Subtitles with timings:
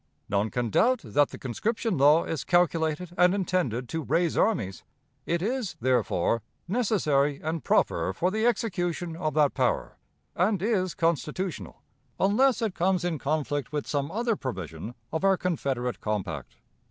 [0.29, 4.83] None can doubt that the conscription law is calculated and intended to 'raise armies';
[5.27, 9.99] it is, therefore, 'necessary and proper' for the execution of that power,
[10.35, 11.83] and is constitutional,
[12.19, 16.55] unless it comes in conflict with some other provision of our Confederate compact.